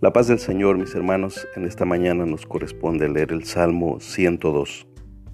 La 0.00 0.12
paz 0.12 0.28
del 0.28 0.38
Señor, 0.38 0.78
mis 0.78 0.94
hermanos, 0.94 1.48
en 1.56 1.64
esta 1.64 1.84
mañana 1.84 2.24
nos 2.24 2.46
corresponde 2.46 3.08
leer 3.08 3.32
el 3.32 3.42
Salmo 3.42 3.98
102. 3.98 4.86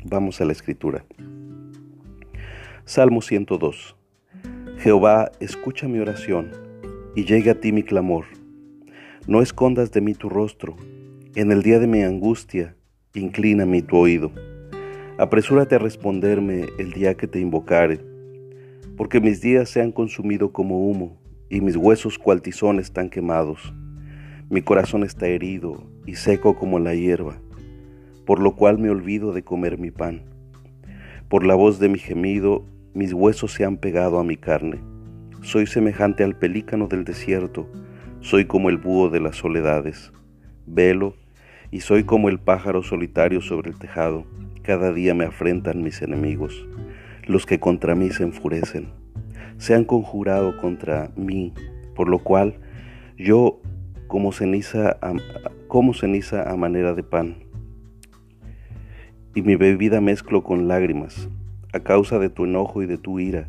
Vamos 0.07 0.41
a 0.41 0.47
la 0.47 0.53
escritura. 0.53 1.05
Salmo 2.87 3.21
102. 3.21 3.95
Jehová, 4.79 5.31
escucha 5.39 5.87
mi 5.87 5.99
oración 5.99 6.51
y 7.15 7.27
llegue 7.27 7.51
a 7.51 7.61
ti 7.61 7.73
mi 7.73 7.83
clamor. 7.83 8.25
No 9.27 9.43
escondas 9.43 9.93
de 9.93 10.01
mí 10.01 10.15
tu 10.15 10.31
rostro. 10.31 10.77
En 11.35 11.53
el 11.53 11.63
día 11.63 11.79
de 11.79 11.87
mi 11.87 12.03
angustia, 12.03 12.75
inclina 13.13 13.67
mi 13.67 13.83
tu 13.83 13.99
oído. 13.99 14.33
Apresúrate 15.19 15.75
a 15.75 15.79
responderme 15.79 16.65
el 16.79 16.93
día 16.93 17.17
que 17.17 17.27
te 17.27 17.39
invocare, 17.39 18.01
porque 18.97 19.21
mis 19.21 19.43
días 19.43 19.69
se 19.69 19.83
han 19.83 19.93
consumido 19.93 20.53
como 20.53 20.89
humo 20.89 21.19
y 21.51 21.61
mis 21.61 21.77
huesos 21.77 22.19
cual 22.19 22.41
tizones 22.41 22.87
están 22.87 23.11
quemados. 23.11 23.75
Mi 24.55 24.63
corazón 24.63 25.03
está 25.03 25.27
herido 25.27 25.83
y 26.07 26.15
seco 26.15 26.55
como 26.55 26.79
la 26.79 26.95
hierba, 26.95 27.41
por 28.25 28.39
lo 28.39 28.55
cual 28.55 28.79
me 28.79 28.89
olvido 28.89 29.33
de 29.33 29.43
comer 29.43 29.79
mi 29.79 29.91
pan. 29.91 30.23
Por 31.29 31.45
la 31.45 31.57
voz 31.57 31.81
de 31.81 31.89
mi 31.89 31.99
gemido, 31.99 32.65
mis 32.95 33.13
huesos 33.13 33.51
se 33.51 33.65
han 33.65 33.79
pegado 33.79 34.21
a 34.21 34.23
mi 34.23 34.37
carne. 34.37 34.79
Soy 35.43 35.67
semejante 35.67 36.23
al 36.23 36.39
pelícano 36.39 36.87
del 36.87 37.03
desierto, 37.03 37.69
soy 38.21 38.45
como 38.45 38.71
el 38.71 38.79
búho 38.79 39.11
de 39.11 39.19
las 39.19 39.35
soledades. 39.35 40.13
Velo, 40.67 41.17
y 41.73 41.81
soy 41.81 42.05
como 42.05 42.29
el 42.29 42.39
pájaro 42.39 42.85
solitario 42.85 43.41
sobre 43.41 43.73
el 43.73 43.79
tejado. 43.81 44.25
Cada 44.63 44.93
día 44.93 45.15
me 45.15 45.25
afrentan 45.25 45.83
mis 45.83 46.01
enemigos, 46.01 46.65
los 47.27 47.45
que 47.45 47.59
contra 47.59 47.97
mí 47.97 48.11
se 48.11 48.23
enfurecen 48.23 48.93
se 49.59 49.75
han 49.75 49.85
conjurado 49.85 50.57
contra 50.59 51.11
mí, 51.17 51.53
por 51.95 52.09
lo 52.09 52.19
cual 52.19 52.55
yo 53.17 53.61
como 54.15 54.31
ceniza 54.31 54.97
a, 55.03 55.13
como 55.67 55.93
ceniza 55.93 56.49
a 56.49 56.55
manera 56.55 56.95
de 56.95 57.03
pan, 57.03 57.35
y 59.35 59.43
mi 59.43 59.57
bebida 59.57 60.01
mezclo 60.01 60.45
con 60.45 60.69
lágrimas, 60.69 61.29
a 61.73 61.81
causa 61.81 62.21
de 62.21 62.29
tu 62.29 62.45
enojo 62.45 62.81
y 62.81 62.87
de 62.87 62.97
tu 62.97 63.19
ira, 63.19 63.49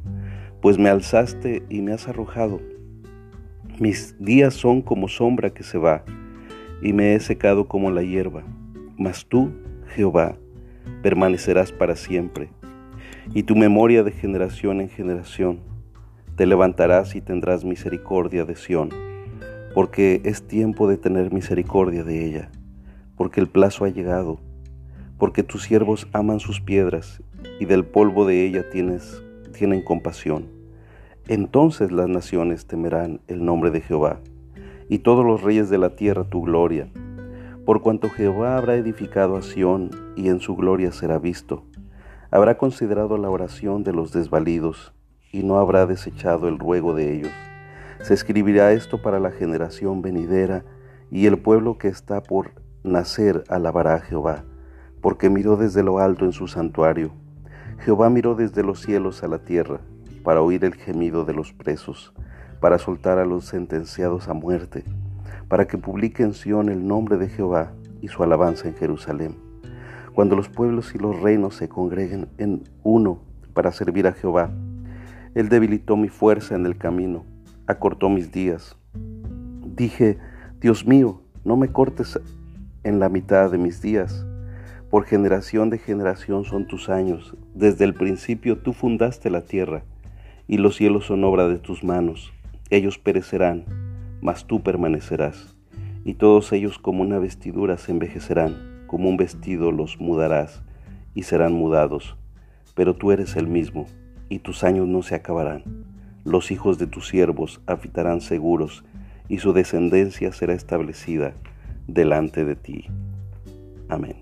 pues 0.64 0.80
me 0.80 0.90
alzaste 0.90 1.62
y 1.70 1.84
me 1.84 1.94
has 1.94 2.08
arrojado. 2.08 2.62
Mis 3.78 4.16
días 4.18 4.56
son 4.56 4.82
como 4.82 5.08
sombra 5.08 5.52
que 5.52 5.62
se 5.62 5.78
va, 5.78 6.04
y 6.82 6.94
me 6.94 7.14
he 7.14 7.20
secado 7.20 7.68
como 7.68 7.92
la 7.92 8.02
hierba. 8.02 8.42
Mas 8.98 9.28
tú, 9.28 9.52
Jehová, 9.90 10.36
permanecerás 11.04 11.72
para 11.74 11.96
siempre, 11.96 12.50
y 13.36 13.44
tu 13.44 13.56
memoria 13.56 14.02
de 14.02 14.12
generación 14.12 14.82
en 14.82 14.90
generación. 14.90 15.60
Te 16.36 16.48
levantarás 16.48 17.16
y 17.16 17.22
tendrás 17.22 17.64
misericordia 17.64 18.46
de 18.46 18.56
Sión, 18.56 19.05
porque 19.76 20.22
es 20.24 20.42
tiempo 20.42 20.88
de 20.88 20.96
tener 20.96 21.34
misericordia 21.34 22.06
de 22.06 22.26
ella, 22.26 22.50
porque 23.18 23.42
el 23.42 23.50
plazo 23.50 23.84
ha 23.84 23.90
llegado, 23.90 24.40
porque 25.18 25.44
tus 25.44 25.64
siervos 25.64 26.08
aman 26.14 26.40
sus 26.40 26.62
piedras, 26.62 27.22
y 27.60 27.66
del 27.66 27.84
polvo 27.84 28.26
de 28.26 28.46
ella 28.46 28.70
tienes, 28.70 29.22
tienen 29.52 29.82
compasión. 29.82 30.46
Entonces 31.28 31.92
las 31.92 32.08
naciones 32.08 32.68
temerán 32.68 33.20
el 33.28 33.44
nombre 33.44 33.70
de 33.70 33.82
Jehová, 33.82 34.22
y 34.88 35.00
todos 35.00 35.26
los 35.26 35.42
reyes 35.42 35.70
de 35.70 35.78
la 35.78 35.90
tierra 35.98 36.24
tu 36.24 36.44
gloria, 36.44 36.88
por 37.66 37.82
cuanto 37.82 38.10
Jehová 38.10 38.58
habrá 38.58 38.76
edificado 38.76 39.36
a 39.36 39.42
Sión, 39.42 39.90
y 40.16 40.30
en 40.30 40.40
su 40.40 40.56
gloria 40.56 40.94
será 40.94 41.20
visto. 41.20 41.66
Habrá 42.32 42.58
considerado 42.58 43.18
la 43.18 43.30
oración 43.30 43.84
de 43.84 43.92
los 43.92 44.14
desvalidos, 44.14 44.94
y 45.34 45.44
no 45.44 45.60
habrá 45.60 45.86
desechado 45.86 46.48
el 46.48 46.60
ruego 46.60 46.96
de 46.96 47.14
ellos. 47.14 47.32
Se 48.02 48.14
escribirá 48.14 48.72
esto 48.74 49.02
para 49.02 49.20
la 49.20 49.32
generación 49.32 50.02
venidera, 50.02 50.64
y 51.12 51.28
el 51.28 51.38
pueblo 51.38 51.78
que 51.78 51.88
está 51.88 52.22
por 52.22 52.52
nacer 52.84 53.44
alabará 53.48 53.96
a 53.96 54.02
Jehová, 54.02 54.44
porque 55.02 55.30
miró 55.30 55.56
desde 55.58 55.84
lo 55.84 56.00
alto 56.00 56.26
en 56.26 56.32
su 56.34 56.48
santuario. 56.48 57.12
Jehová 57.80 58.10
miró 58.10 58.36
desde 58.36 58.64
los 58.64 58.82
cielos 58.82 59.24
a 59.24 59.28
la 59.28 59.40
tierra, 59.40 59.80
para 60.24 60.42
oír 60.42 60.66
el 60.66 60.76
gemido 60.76 61.26
de 61.26 61.34
los 61.34 61.54
presos, 61.54 62.14
para 62.60 62.80
soltar 62.80 63.20
a 63.20 63.26
los 63.26 63.46
sentenciados 63.46 64.28
a 64.28 64.34
muerte, 64.34 64.84
para 65.48 65.68
que 65.68 65.78
publique 65.78 66.24
en 66.24 66.34
Sión 66.34 66.70
el 66.70 66.88
nombre 66.88 67.18
de 67.18 67.30
Jehová 67.30 67.74
y 68.02 68.08
su 68.08 68.24
alabanza 68.24 68.68
en 68.68 68.76
Jerusalén. 68.76 69.36
Cuando 70.14 70.36
los 70.36 70.50
pueblos 70.50 70.96
y 70.96 70.98
los 70.98 71.20
reinos 71.22 71.56
se 71.56 71.70
congreguen 71.70 72.28
en 72.38 72.64
uno 72.84 73.20
para 73.54 73.72
servir 73.72 74.08
a 74.08 74.14
Jehová, 74.14 74.50
él 75.36 75.50
debilitó 75.50 75.98
mi 75.98 76.08
fuerza 76.08 76.56
en 76.56 76.66
el 76.66 76.78
camino, 76.78 77.26
acortó 77.68 78.10
mis 78.10 78.32
días. 78.32 78.78
Dije, 79.76 80.18
Dios 80.62 80.86
mío, 80.86 81.22
no 81.44 81.58
me 81.58 81.70
cortes 81.70 82.20
en 82.84 83.00
la 83.00 83.10
mitad 83.10 83.52
de 83.52 83.58
mis 83.58 83.82
días. 83.82 84.26
Por 84.90 85.06
generación 85.06 85.70
de 85.70 85.78
generación 85.78 86.46
son 86.46 86.68
tus 86.68 86.90
años. 86.90 87.36
Desde 87.54 87.86
el 87.86 87.94
principio 87.94 88.60
tú 88.60 88.74
fundaste 88.74 89.30
la 89.30 89.42
tierra, 89.42 89.84
y 90.48 90.58
los 90.58 90.76
cielos 90.76 91.06
son 91.06 91.24
obra 91.24 91.48
de 91.48 91.58
tus 91.58 91.84
manos. 91.84 92.32
Ellos 92.70 92.98
perecerán, 92.98 93.66
mas 94.22 94.46
tú 94.46 94.62
permanecerás. 94.62 95.56
Y 96.04 96.14
todos 96.14 96.54
ellos 96.54 96.78
como 96.78 97.02
una 97.02 97.20
vestidura 97.20 97.78
se 97.78 97.92
envejecerán, 97.92 98.84
como 98.88 99.10
un 99.10 99.18
vestido 99.18 99.72
los 99.72 100.00
mudarás, 100.00 100.62
y 101.16 101.24
serán 101.24 101.54
mudados. 101.54 102.16
Pero 102.76 102.96
tú 102.96 103.12
eres 103.12 103.36
el 103.36 103.48
mismo 103.48 103.88
y 104.30 104.40
tus 104.40 104.64
años 104.64 104.88
no 104.88 105.02
se 105.02 105.16
acabarán. 105.16 105.95
Los 106.26 106.50
hijos 106.50 106.80
de 106.80 106.88
tus 106.88 107.08
siervos 107.08 107.62
habitarán 107.68 108.20
seguros, 108.20 108.84
y 109.30 109.38
su 109.38 109.54
descendencia 109.54 110.34
será 110.34 110.54
establecida 110.54 111.36
delante 111.88 112.46
de 112.46 112.56
ti. 112.56 112.86
Amén. 113.90 114.16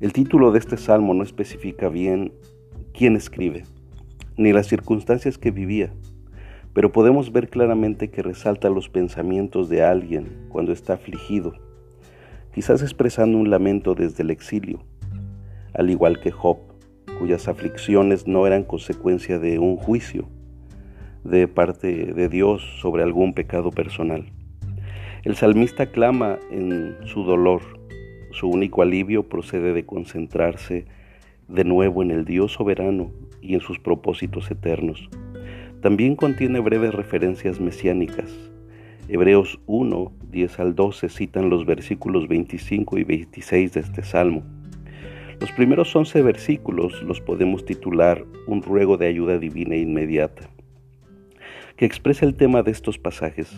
El 0.00 0.12
título 0.12 0.50
de 0.50 0.58
este 0.58 0.76
salmo 0.76 1.14
no 1.14 1.22
especifica 1.22 1.88
bien 1.88 2.32
quién 2.92 3.14
escribe, 3.14 3.64
ni 4.36 4.52
las 4.52 4.66
circunstancias 4.66 5.38
que 5.38 5.52
vivía, 5.52 5.92
pero 6.72 6.90
podemos 6.90 7.30
ver 7.30 7.48
claramente 7.48 8.10
que 8.10 8.22
resalta 8.22 8.70
los 8.70 8.88
pensamientos 8.88 9.68
de 9.68 9.84
alguien 9.84 10.46
cuando 10.48 10.72
está 10.72 10.94
afligido, 10.94 11.54
quizás 12.52 12.82
expresando 12.82 13.38
un 13.38 13.50
lamento 13.50 13.94
desde 13.94 14.24
el 14.24 14.32
exilio, 14.32 14.82
al 15.74 15.90
igual 15.90 16.20
que 16.20 16.32
Job, 16.32 16.71
cuyas 17.22 17.46
aflicciones 17.46 18.26
no 18.26 18.48
eran 18.48 18.64
consecuencia 18.64 19.38
de 19.38 19.60
un 19.60 19.76
juicio 19.76 20.26
de 21.22 21.46
parte 21.46 22.12
de 22.12 22.28
Dios 22.28 22.62
sobre 22.80 23.04
algún 23.04 23.32
pecado 23.32 23.70
personal. 23.70 24.24
El 25.22 25.36
salmista 25.36 25.86
clama 25.92 26.40
en 26.50 26.96
su 27.04 27.22
dolor. 27.22 27.62
Su 28.32 28.48
único 28.48 28.82
alivio 28.82 29.28
procede 29.28 29.72
de 29.72 29.86
concentrarse 29.86 30.86
de 31.46 31.62
nuevo 31.62 32.02
en 32.02 32.10
el 32.10 32.24
Dios 32.24 32.54
soberano 32.54 33.12
y 33.40 33.54
en 33.54 33.60
sus 33.60 33.78
propósitos 33.78 34.50
eternos. 34.50 35.08
También 35.80 36.16
contiene 36.16 36.58
breves 36.58 36.92
referencias 36.92 37.60
mesiánicas. 37.60 38.34
Hebreos 39.06 39.60
1, 39.66 40.12
10 40.28 40.58
al 40.58 40.74
12 40.74 41.08
citan 41.08 41.50
los 41.50 41.66
versículos 41.66 42.26
25 42.26 42.98
y 42.98 43.04
26 43.04 43.74
de 43.74 43.80
este 43.80 44.02
salmo. 44.02 44.42
Los 45.42 45.50
primeros 45.50 45.96
11 45.96 46.22
versículos 46.22 47.02
los 47.02 47.20
podemos 47.20 47.64
titular 47.64 48.24
Un 48.46 48.62
ruego 48.62 48.96
de 48.96 49.08
ayuda 49.08 49.38
divina 49.38 49.74
e 49.74 49.80
inmediata, 49.80 50.48
que 51.74 51.84
expresa 51.84 52.24
el 52.24 52.36
tema 52.36 52.62
de 52.62 52.70
estos 52.70 52.96
pasajes. 52.96 53.52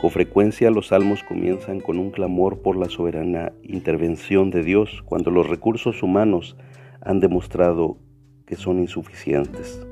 Con 0.00 0.10
frecuencia 0.12 0.70
los 0.70 0.86
salmos 0.86 1.24
comienzan 1.24 1.80
con 1.80 1.98
un 1.98 2.12
clamor 2.12 2.62
por 2.62 2.76
la 2.76 2.88
soberana 2.88 3.52
intervención 3.64 4.52
de 4.52 4.62
Dios 4.62 5.02
cuando 5.04 5.32
los 5.32 5.48
recursos 5.48 6.00
humanos 6.04 6.56
han 7.00 7.18
demostrado 7.18 7.98
que 8.46 8.54
son 8.54 8.78
insuficientes. 8.78 9.84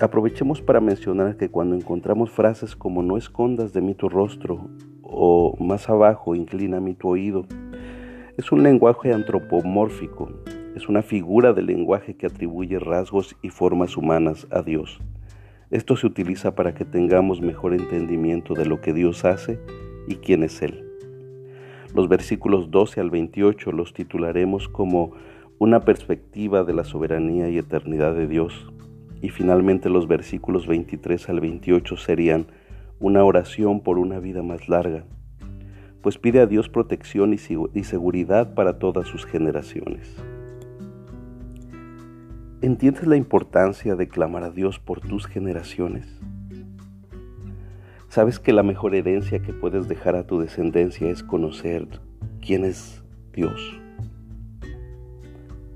Aprovechemos 0.00 0.60
para 0.60 0.82
mencionar 0.82 1.38
que 1.38 1.48
cuando 1.48 1.76
encontramos 1.76 2.30
frases 2.30 2.76
como 2.76 3.02
no 3.02 3.16
escondas 3.16 3.72
de 3.72 3.80
mí 3.80 3.94
tu 3.94 4.10
rostro 4.10 4.68
o 5.00 5.56
más 5.58 5.88
abajo 5.88 6.34
inclina 6.34 6.78
mi 6.78 6.92
tu 6.92 7.08
oído, 7.08 7.46
es 8.40 8.52
un 8.52 8.62
lenguaje 8.62 9.12
antropomórfico, 9.12 10.30
es 10.74 10.88
una 10.88 11.02
figura 11.02 11.52
del 11.52 11.66
lenguaje 11.66 12.14
que 12.14 12.24
atribuye 12.24 12.78
rasgos 12.78 13.36
y 13.42 13.50
formas 13.50 13.98
humanas 13.98 14.46
a 14.50 14.62
Dios. 14.62 14.98
Esto 15.70 15.94
se 15.94 16.06
utiliza 16.06 16.54
para 16.54 16.72
que 16.72 16.86
tengamos 16.86 17.42
mejor 17.42 17.74
entendimiento 17.74 18.54
de 18.54 18.64
lo 18.64 18.80
que 18.80 18.94
Dios 18.94 19.26
hace 19.26 19.60
y 20.08 20.14
quién 20.14 20.42
es 20.42 20.62
Él. 20.62 20.82
Los 21.94 22.08
versículos 22.08 22.70
12 22.70 23.02
al 23.02 23.10
28 23.10 23.72
los 23.72 23.92
titularemos 23.92 24.70
como 24.70 25.12
una 25.58 25.80
perspectiva 25.80 26.64
de 26.64 26.72
la 26.72 26.84
soberanía 26.84 27.50
y 27.50 27.58
eternidad 27.58 28.14
de 28.14 28.26
Dios. 28.26 28.72
Y 29.20 29.28
finalmente 29.28 29.90
los 29.90 30.08
versículos 30.08 30.66
23 30.66 31.28
al 31.28 31.40
28 31.40 31.94
serían 31.98 32.46
una 33.00 33.22
oración 33.22 33.80
por 33.80 33.98
una 33.98 34.18
vida 34.18 34.42
más 34.42 34.66
larga 34.66 35.04
pues 36.02 36.18
pide 36.18 36.40
a 36.40 36.46
Dios 36.46 36.68
protección 36.68 37.34
y 37.34 37.84
seguridad 37.84 38.54
para 38.54 38.78
todas 38.78 39.06
sus 39.06 39.26
generaciones. 39.26 40.16
¿Entiendes 42.62 43.06
la 43.06 43.16
importancia 43.16 43.96
de 43.96 44.08
clamar 44.08 44.44
a 44.44 44.50
Dios 44.50 44.78
por 44.78 45.00
tus 45.00 45.26
generaciones? 45.26 46.06
Sabes 48.08 48.38
que 48.38 48.52
la 48.52 48.62
mejor 48.62 48.94
herencia 48.94 49.40
que 49.40 49.52
puedes 49.52 49.88
dejar 49.88 50.16
a 50.16 50.26
tu 50.26 50.40
descendencia 50.40 51.08
es 51.10 51.22
conocer 51.22 51.86
quién 52.44 52.64
es 52.64 53.02
Dios. 53.32 53.80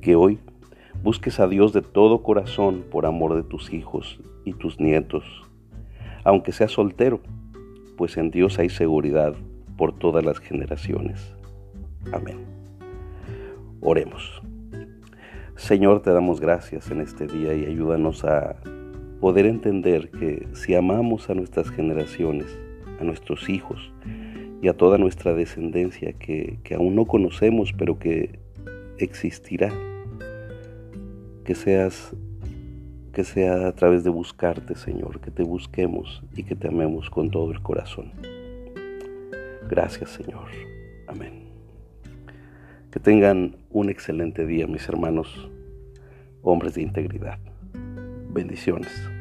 Que 0.01 0.17
hoy 0.17 0.39
busques 1.03 1.39
a 1.39 1.47
Dios 1.47 1.73
de 1.73 1.83
todo 1.83 2.23
corazón 2.23 2.85
por 2.91 3.07
amor 3.07 3.35
de 3.35 3.45
tus 3.45 3.73
hijos 3.73 4.21
y 4.45 4.53
tus 4.55 4.81
nietos, 4.81 5.25
aunque 6.25 6.53
seas 6.53 6.73
soltero, 6.73 7.21
pues 7.97 8.17
en 8.17 8.31
Dios 8.31 8.59
hay 8.59 8.69
seguridad 8.69 9.35
por 9.77 9.99
todas 9.99 10.25
las 10.25 10.39
generaciones. 10.39 11.35
Amén. 12.13 12.39
Oremos. 13.81 14.43
Señor, 15.57 16.03
te 16.03 16.11
damos 16.11 16.41
gracias 16.41 16.91
en 16.91 17.01
este 17.01 17.27
día 17.27 17.55
y 17.55 17.67
ayúdanos 17.67 18.25
a 18.25 18.57
poder 19.21 19.47
entender 19.47 20.11
que 20.11 20.49
si 20.53 20.75
amamos 20.75 21.31
a 21.31 21.35
nuestras 21.35 21.71
generaciones, 21.71 22.59
a 23.01 23.05
nuestros 23.05 23.49
hijos 23.49 23.93
y 24.61 24.69
a 24.69 24.77
toda 24.77 24.99
nuestra 24.99 25.33
descendencia 25.33 26.13
que, 26.15 26.59
aún 26.77 26.95
no 26.95 27.07
conocemos 27.07 27.73
pero 27.73 27.99
que 27.99 28.39
existirá, 28.99 29.73
que 31.45 31.55
seas 31.55 32.15
que 33.13 33.23
sea 33.23 33.69
a 33.69 33.73
través 33.73 34.03
de 34.03 34.11
buscarte, 34.11 34.75
Señor, 34.75 35.21
que 35.21 35.31
te 35.31 35.45
busquemos 35.45 36.25
y 36.35 36.43
que 36.43 36.57
te 36.57 36.67
amemos 36.67 37.11
con 37.11 37.31
todo 37.31 37.53
el 37.53 37.63
corazón. 37.63 38.11
Gracias, 39.69 40.11
Señor. 40.11 40.49
Amén. 41.07 41.49
Que 42.91 43.01
tengan 43.01 43.57
un 43.71 43.89
excelente 43.89 44.47
día, 44.47 44.67
mis 44.67 44.89
hermanos, 44.89 45.51
hombres 46.43 46.75
de 46.75 46.83
integridad. 46.83 47.39
Bendiciones. 48.31 49.14